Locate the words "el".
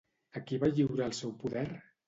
1.11-1.15